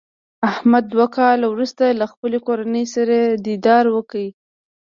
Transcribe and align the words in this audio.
احمد 0.51 0.83
دوه 0.93 1.07
کاله 1.17 1.45
ورسته 1.49 1.85
له 1.99 2.05
خپلې 2.11 2.39
کورنۍ 2.47 2.85
سره 2.95 3.15
دیدار 3.47 3.85
وکړ. 3.95 4.23